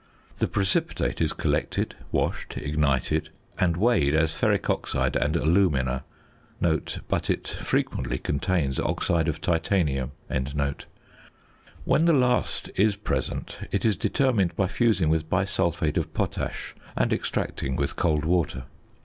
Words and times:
The 0.39 0.47
precipitate 0.47 1.21
is 1.21 1.31
collected, 1.31 1.93
washed, 2.11 2.57
ignited, 2.57 3.29
and 3.59 3.77
weighed 3.77 4.15
as 4.15 4.31
ferric 4.31 4.67
oxide 4.67 5.15
and 5.15 5.35
alumina 5.35 6.03
(but 7.07 7.29
it 7.29 7.47
frequently 7.47 8.17
contains 8.17 8.79
oxide 8.79 9.27
of 9.27 9.41
titanium). 9.41 10.13
When 11.85 12.05
the 12.05 12.13
last 12.13 12.71
is 12.75 12.95
present 12.95 13.59
it 13.71 13.85
is 13.85 13.95
determined 13.95 14.55
by 14.55 14.65
fusing 14.65 15.09
with 15.09 15.29
bisulphate 15.29 15.97
of 15.97 16.15
potash 16.15 16.73
and 16.95 17.13
extracting 17.13 17.75
with 17.75 17.95
cold 17.95 18.25
water. 18.25 18.63